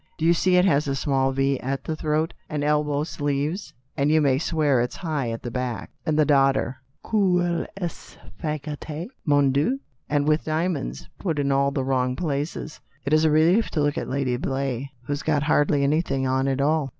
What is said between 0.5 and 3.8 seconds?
it has a small V at the throat, and tight elbow sleeves,